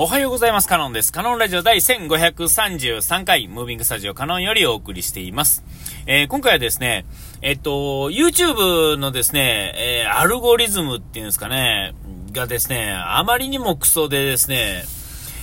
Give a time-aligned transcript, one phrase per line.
[0.00, 0.68] おはようございます。
[0.68, 1.10] カノンです。
[1.12, 5.64] カノンラジオ第1533回、ムービングスタジオカノンよりお送りしています。
[6.06, 7.04] えー、今回はですね、
[7.42, 11.96] えっと、YouTube のですね、えー、アルゴリズムっていうんですかね、
[12.30, 14.84] がですね、あまりにもクソでですね、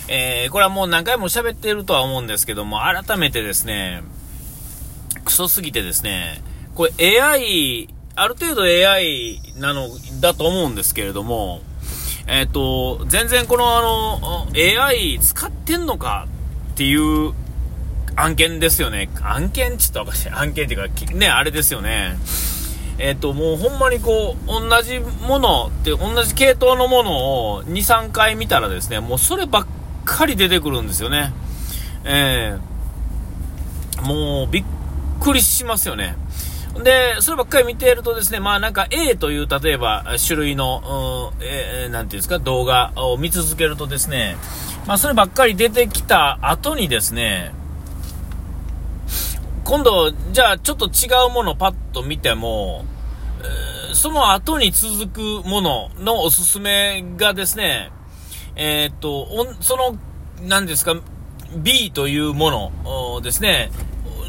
[0.08, 4.04] えー、これはもう何回も喋ってるとは思うんですけども、改めてですね、
[5.26, 6.42] クソすぎてですね、
[6.76, 9.90] これ AI、ある程度 AI なの
[10.22, 11.60] だと思うんですけれども、
[12.28, 16.28] えっ、ー、と、全然このあの、AI 使ってんのか
[16.74, 17.34] っていう
[18.16, 19.10] 案件ですよね。
[19.22, 20.30] 案件ちょっとおかしい。
[20.30, 22.18] 案件っていうか、ね、あれですよね。
[22.98, 29.68] えっ、ー、と、もうほんまにこう、同じものって、同じ系統のものを2、3回見たらですね、もうそればっ
[30.06, 31.34] かり出てくるんですよね。
[32.06, 34.66] えー、もうびっ
[35.20, 36.16] くりしますよね。
[36.84, 44.36] で、そればっかり見ているとですね、まあなんか A という、例えば種類の、うん、えー、なんていうんですか、動画を見続けるとですね、
[44.86, 47.54] まあそればっかり出てきた後にですね、
[49.64, 52.86] 今度、じゃあちょっと違うものをパッと見ても、
[53.92, 57.92] え、その後に続くもののおすすめがですね、
[58.56, 59.28] えー、っと、
[59.62, 59.98] その、
[60.44, 60.96] 何ですか、
[61.58, 63.72] B というものですね、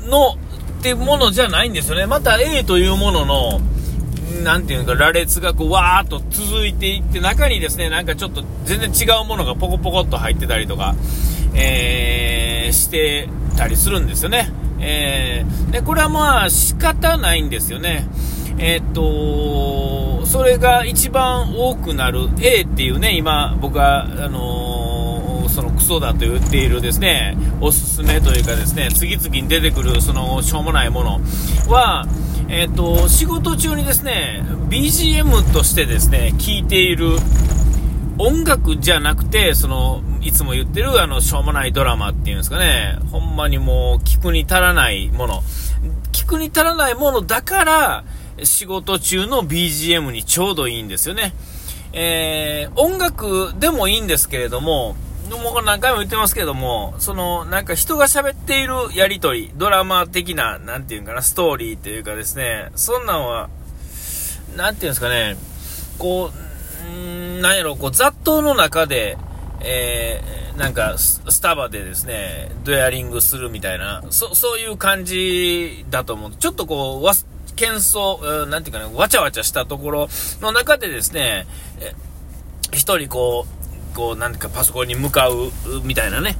[0.09, 0.37] の
[0.69, 2.06] ってものじゃないんですよね。
[2.06, 3.61] また A というものの、
[4.42, 10.95] なんていうか、羅列がこう、わーっと続いていって、中にですね、なんかちょっと全然違うものがポコポコっと入ってたりとか、
[11.55, 14.50] えー、してたりするんですよね。
[14.81, 18.06] えー、で、これはまあ仕方ないんですよね。
[18.58, 25.06] えー、っと、それが一番多くなる A っていうね、今僕は、あのー
[25.56, 31.21] そのクソだと言っているですね、おすすめというかですね、次々に出てくるそのしょうもないもの
[31.69, 32.07] は、
[32.48, 37.17] えっ、ー、と、仕事中にですね、BGM としてですね、聴いている
[38.19, 45.43] 音楽じゃなくて、その、いつも言ってるあの、しょうもないドラマっていうんですかね、ほんまにもう聞くに足らないもの。
[46.13, 48.05] 聞くに足らないものだから、
[48.42, 51.35] 仕事中の BGM にちょうどいいんですよね。
[51.92, 54.97] えー、音楽でもいいんですけれども、
[55.35, 63.48] もう何回も言ってますけども、その、なんか人が喋っているやりとり、ドラマ的な、なんていうんかな、ストーリーというかですね、そんなんは、
[64.57, 65.36] なんていうんですかね、
[65.98, 69.19] こう、んなんやろ、こう、雑踏の中で、
[69.61, 76.31] えー、なんかス、タバでですね、ドヤリングするみたいな、そ、そういう感じだと思う。
[76.36, 77.15] ちょっとこう、わ、
[77.57, 80.09] 喧騒、なんていうかね、わちゃわちゃしたところ
[80.41, 81.47] の中でですね、
[81.81, 81.95] え
[82.73, 83.55] 一人こう、
[83.96, 85.51] こう、なんかパソコンに向かう
[85.83, 86.36] みたいなね。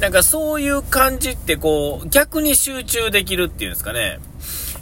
[0.00, 4.20] なんかそういう感じってこう、逆に集中できるっていうんですかね。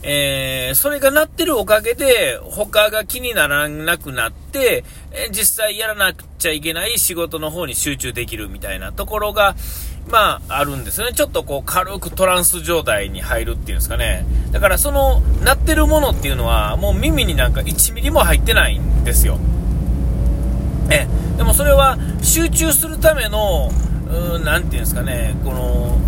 [0.03, 9.57] えー、それがなってるおかげで、他が気にならなくなって、えー、実際やらなくちゃいけない仕事の方に集中できるみたいなところが、
[10.11, 11.13] まあ、あるんですよね。
[11.15, 14.27] ちょっとこう、軽くトランス状態に入るっていうんですかね。
[14.53, 19.39] だからその、鳴ってるものっていうのは、もう耳になんか1ミリも入ってないんですよ。
[20.91, 21.07] え
[21.37, 23.71] でもそれは集中するための、
[24.45, 25.99] 何て言うんですかね、この、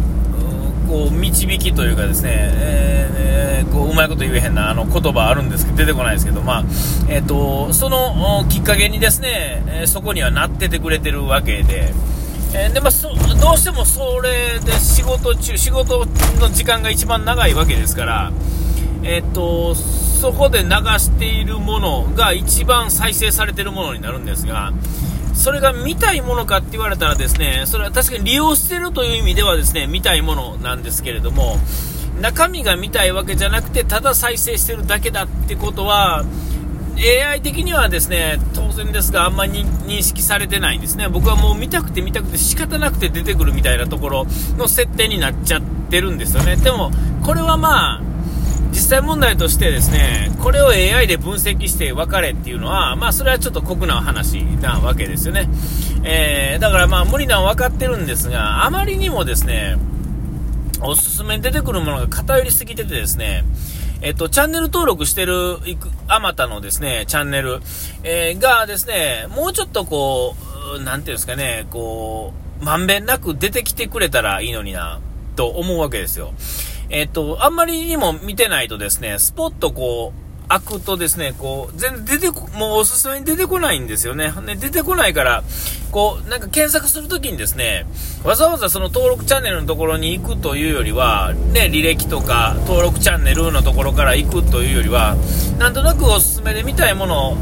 [0.89, 6.65] こう導きというかですね、えー、こううまいこと言えへんなあの言葉あるんですけど出てこないですけど、まあ
[7.09, 11.95] えーと、そのきっかけにですね、えそこにはなっててくれてるわけで。
[12.55, 16.05] えー、でまあ、どうしてもそれで仕事中、仕事
[16.39, 18.31] の時間が一番長いわけですから、
[19.05, 19.75] えっ、と、
[20.23, 20.69] そこで流
[21.01, 24.73] しているものが一番再生されているものになるんですが、
[25.35, 31.59] それが見たいものかって言われたらですね、それは確かに利用しているという意味ではですね、見たいものなんですけれども、
[32.21, 36.25] 中身が見たいわけじゃなくて、ただ再生してるだけだってことは、
[36.97, 41.09] AI 的にはですね、当然ですが、あんまり認識されてないんですね。
[41.09, 46.55] 僕はもう見たくて見たくて仕方なくて出てくるみたいなところの設定になっちゃってるんですよね。
[46.55, 46.93] でも、
[47.25, 48.12] これはまあ、
[48.73, 55.49] 実際問題としてですね、これを AI で分析して分かれっていうのは、まあそれはちょっと酷な話なわけですよね。
[56.05, 59.77] えー、だからまあ無理なの分かってるんですが、あまりにもですね、
[60.81, 63.45] おすすめに出てくるものが偏りすぎててですね、
[64.01, 67.61] えっと、チャンネル登録してる、いく、あまたのですね、チャンネル、
[68.03, 70.35] えー、がですね、もうちょっとこ
[70.77, 74.99] う、なんていうんですかね、こう、まんべんなく出てきてくれたらいいのにな、
[75.37, 76.35] と思うわけですよ。
[76.93, 84.31] えっと、あんまりにも見てないとですね、スポットこう、開くとですね、こう、全然出てこ、もうおすすめに出てこないんですよね。
[84.45, 85.43] ね、出てこないから、
[85.91, 87.87] こう、なんか検索するときにですね、
[88.25, 95.17] わざわざその登録チャンネルのところに行くというよりは、ね、履歴とか登録チャンネルのところから行くというよりは、
[95.59, 97.39] なんとなくおすすめで見たいもの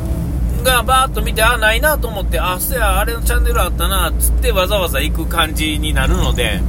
[0.63, 6.61] がバーッと見て、あ、ないなと思って、あ、そや、あれのチャンネルあったな、つってわざわざ行く感じになるので、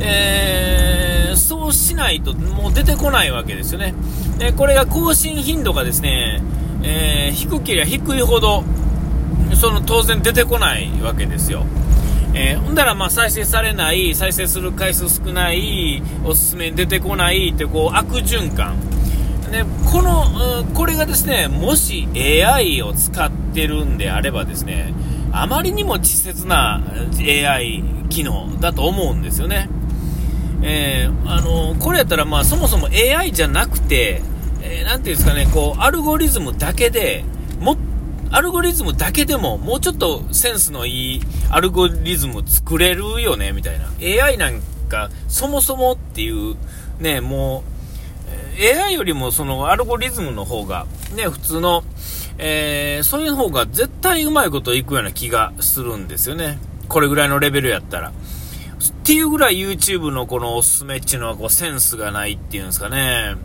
[0.00, 1.07] えー、
[1.38, 3.94] そうしないともう出てこないわけですよね。
[4.38, 6.42] で、これが更新頻度がですね、
[6.82, 8.64] えー、低ければ低いほど、
[9.54, 11.64] その当然出てこないわけですよ。
[12.34, 18.76] えー、ほんだらまあ再生されない、再生する回数少ない、おすすめに出てこないってこう悪循環。
[19.50, 24.92] で、この、これがですね、もし AI を使ってるんであればですね、
[25.32, 26.82] あまりにも稚拙な
[27.18, 29.68] AI 機能だと思うんですよね。
[30.62, 34.22] えー、あのこれやったら、まあ、そもそも AI じゃなくて、
[34.62, 37.24] えー、ていうんですかね、こう、アルゴリズムだけで、
[37.60, 37.76] も、
[38.30, 41.20] アルゴリズムだけでも、もうちょっとセンスのいい
[41.50, 43.86] アルゴリズム作れるよね、みたいな。
[44.00, 46.56] AI なんか、そもそもっていう、
[46.98, 47.78] ね、もう、
[48.60, 51.84] AI よりもそのアルゴリズムの方が、ね、普通の、
[52.38, 56.58] えー、そういう方が絶対うまいこといくような気がするんですよね。
[56.88, 58.12] これぐらいのレベルやったら。
[58.78, 63.36] っていうぐらい YouTube のこのおすすめっていうのはこうセンスがないっていうんですかね。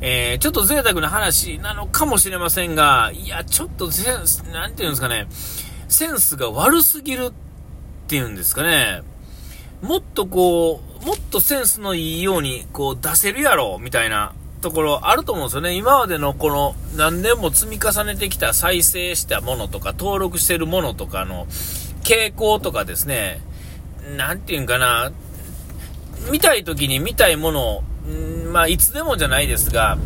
[0.00, 5.26] えー、ちょっと贅沢な話なのかもしれませんが、いや、ちょっとセンス、なんていうんですかね、
[5.88, 7.32] センスが悪すぎるっ
[8.06, 9.02] ていうんですかね。
[9.82, 15.74] もっとこう、もっとセンスのいいようにこう出せるやろ、みたいなところあると思うんですよね。
[15.74, 21.46] 今までのこの何年も積み重ねてきた再生したものとか登録してるものとかの
[22.02, 23.40] 傾向とかですね、
[24.16, 25.12] なんていうんかな、
[26.30, 27.82] 見たい時に見たいものを、
[28.52, 29.98] まあ、いつでもじゃないですが、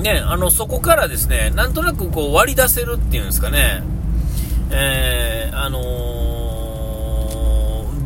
[0.00, 3.82] ね、あの、そこからですね、なんとなくこう割り出せるっていうんですかね、
[4.70, 5.80] えー、あの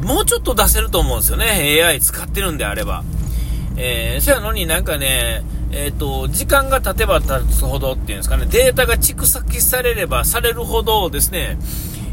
[0.03, 3.05] ー、もうちょっと出せると思うんですよね、AI 使ってるんであれば。
[3.77, 11.59] えー、そやのになんかね、えっ、ー、と、時間が経てば経つほどっていうんですかね、データが蓄積されればされるほどですね、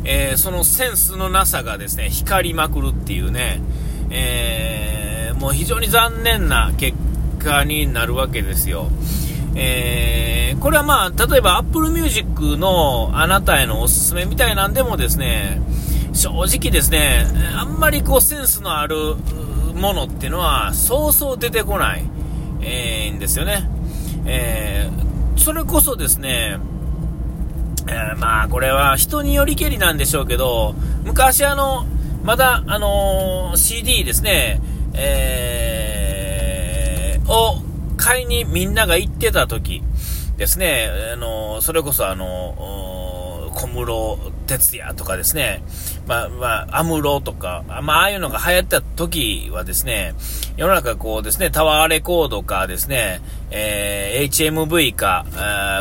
[0.03, 3.61] えー、そのセンスのなさがですね、光りまくるっていうね、
[4.09, 6.97] えー、もう非常に残念な結
[7.39, 8.89] 果になるわけですよ。
[9.55, 15.61] えー、これはまあ、例えば Apple Music のあなたへのおすすめみたいなんでもですね、
[16.13, 17.25] 正直ですね、
[17.55, 19.15] あんまりこうセンスのある
[19.75, 22.03] ものっていうのは、そうそう出てこない、
[22.61, 23.69] えー、んですよね。
[24.25, 26.57] えー、それこそですね、
[27.91, 30.73] えー、まあ、これは人によりけりなんでしょうけど、
[31.03, 31.85] 昔あの、
[32.23, 34.61] まだ、あのー、CD ですね、
[34.93, 37.61] えー、を
[37.97, 39.83] 買いにみんなが行ってた時
[40.37, 44.17] ですね、あのー、それこそあの小室
[44.57, 45.63] 哲也とかですね、
[46.07, 50.13] まあ、まあ、アムロとか、まあ、ああいうのが流行った時はですね、
[50.57, 53.21] 世の中こうですね、タワーレコードかですね、
[53.51, 55.25] えー、HMV か、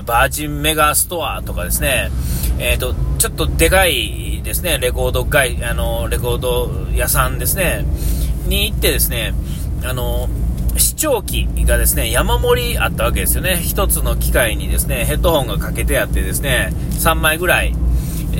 [0.06, 2.10] バージンメガストアとかですね、
[2.58, 7.84] えっ、ー、と、ちょっとでかいですね、レコード会、あの、レコード屋さんですね、
[8.46, 9.34] に行ってですね、
[9.84, 10.28] あの、
[10.76, 13.56] 視聴器がですね、山盛りあったわけですよね。
[13.56, 17.74] 一つの機械にですね、ヘッドホンがかけてあってですね、3枚ぐらい、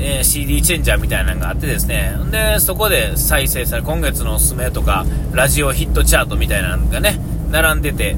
[0.01, 7.19] え、CD チェンジャーみたいなのがあってですね、で、そこで再生され、今月のおすすめとか、ラジオヒットチャートみたいなのがね、
[7.51, 8.17] 並んでて、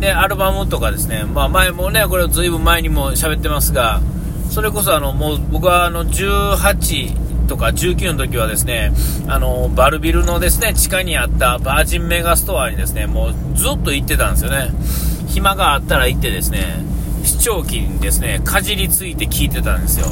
[0.00, 4.00] で、アルバムとかですね、まあ前もね、これずいぶん前にも喋ってますが、
[4.50, 8.92] それこそあの、もう僕はあの、18とか19の時はですね、
[9.28, 14.70] あの、バルビルのですね、地下にあったバージンメガストアにですね、もうずっと行ってたんですよね。
[15.28, 16.84] 暇があったら行ってですね、
[17.22, 20.06] 視聴器にですね、かじりついて聞いてたんですよ。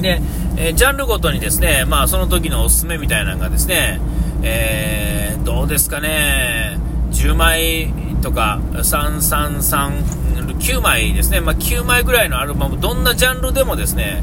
[0.00, 0.20] で、
[0.56, 4.00] えー、ジャンルごとにですね、まあその時のおすすめみたいなのがですね、
[4.42, 6.78] えー、どうですかね、
[7.12, 10.24] 10枚とか333、
[10.58, 14.22] 9枚ですね、まあ、9枚ぐらいのアルバム、どんなジャンルでもですね、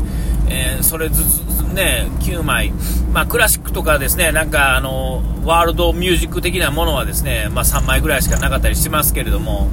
[0.50, 2.74] えー、それずつね、9枚、
[3.14, 9.70] まあ、クラシックとかですね、なんかあの、ワールドミュージック的なものはですね、まあ、3枚ぐらいしかなかったりしますけれども、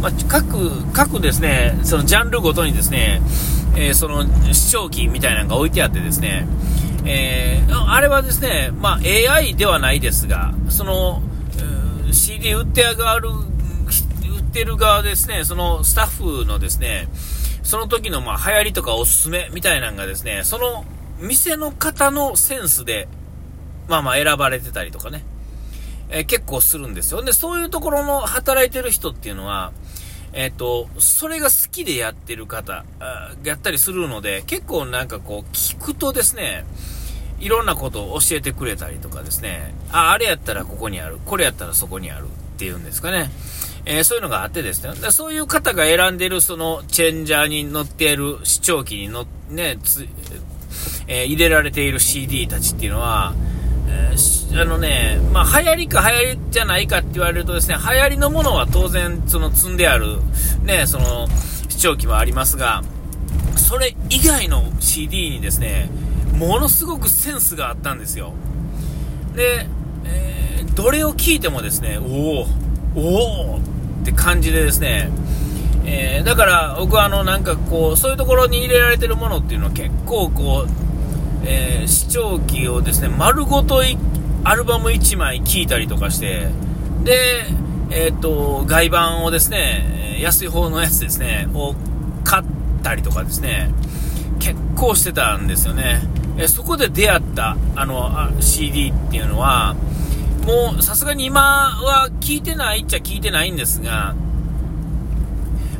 [0.00, 3.20] まあ、各、各ですね、そのジャンルごとにですね、
[3.78, 6.48] えー、その視聴器みたいなのが置いてあってですね、
[7.06, 9.00] えー、あれはですね、まあ、
[9.32, 11.22] AI ではないですが、その、
[12.12, 16.06] CD 売ってがる、売ってる側ですね、そのスタッ
[16.40, 17.08] フのですね、
[17.62, 20.84] その時のまあ流行りとかおすすめみたいなのがですね、その
[21.20, 23.08] 店の方のセンスで、
[23.88, 25.24] まあまあ選ばれてたりとかね、
[26.08, 27.22] えー、結構するんですよ。
[27.22, 29.72] で、そういうところの働いてる人っていうのは、
[30.32, 32.84] えっ、ー、と、それが好きでやってる方、
[33.44, 36.64] やったりするので、結構なんかこう、聞くとですね、
[37.40, 43.30] いろんなことを教えてくれたりとかですね、あ、あれやったらここにある、これやったらそこにあるっていうんですかね。
[43.84, 50.06] えー、そういうのがあってですね、そういう方が選んでるそのチェンジャーに乗っている視聴器にの、ね、つ、
[51.06, 53.34] えー、入れられている CD たちっていうのは、
[54.60, 60.18] あのね、まあ、流行りか流行りじゃないかって言われるとですね、流行りのものは当然、その積んである、
[60.62, 61.28] ね、その、
[61.68, 62.82] 視聴器はありますが、
[63.56, 65.90] それ以外の CD にですね、
[66.34, 68.32] ものすごくセンスがあったんですよ。
[69.36, 69.66] で、
[70.04, 72.46] えー、どれを聞いてもですね、おお
[72.96, 73.60] おおっ
[74.04, 75.10] て感じでですね、
[75.84, 80.87] えー、だから僕はあのなんかこうそういうところに入れられてるものっていうのは結構こう、
[82.08, 83.82] 視聴器をですね丸ごと
[84.42, 86.48] アルバム1枚聴いたりとかして
[87.04, 87.44] で、
[87.90, 91.74] えーと、外版をですね安い方のやつですねを
[92.24, 92.44] 買っ
[92.82, 93.70] たりとかですね
[94.40, 96.00] 結構してたんですよね、
[96.38, 99.74] えそこで出会ったあの CD っていうのは
[100.46, 104.14] もうさすがに今は聞いてないっちゃ聞いてないんですが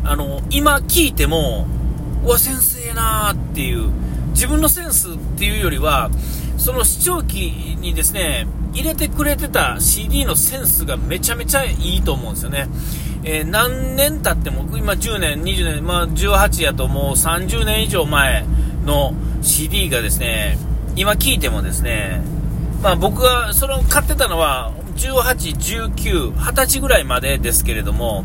[0.04, 1.66] あの、今聞いても、
[2.24, 3.90] うわ、センスええなーっていう、
[4.38, 6.10] 自分のセンスっていうよりは、
[6.58, 7.34] その視聴器
[7.80, 12.68] にですね、入れてくれてた CD のセンスがめちゃめちゃいいと思うんですよね。
[13.24, 18.44] えー、何年経っても、今10年、20年、まあ18やともう30年以上前
[18.86, 20.56] の CD がですね、
[20.94, 22.22] 今聞いてもですね、
[22.80, 28.22] まあ僕がそれを買ってたのは18、19、20歳ぐらいまでですけれども、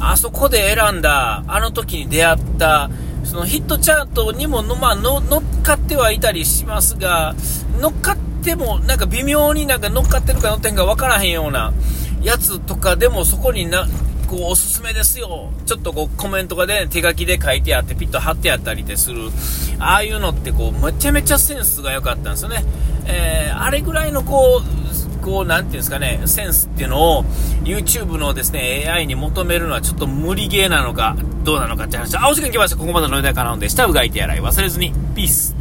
[0.00, 2.88] あそこで選んだ、あの時に出会った、
[3.26, 7.34] そのヒットチャートにもの、まあ、乗っかってはいたりしますが、
[7.80, 11.72] 乗っかっても、なんか微妙になんか乗っかってるか乗ってんか分からへんような
[12.22, 13.86] やつとかでもそこにな、
[14.28, 15.50] こう、おすすめですよ。
[15.66, 19.30] ちょっとこう、コメントがね、手書きで書いてあって、ピッと貼ってあったりでする。
[19.78, 22.64] ああいうのってこう、めちゃめちゃセンスが良かったんですよね。
[23.06, 27.24] えー、あれぐらいのこう、こう、なんていうんですかね、センスっていうのを
[27.64, 32.16] YouTube のですね、AI に求めるのはちょっと無理ゲーなのか、どうなのかって話。
[32.16, 32.76] あ、お時間来ました。
[32.76, 34.92] ここまでのお題かなので、下うがいてやらい忘れずに。
[35.16, 35.55] ピース。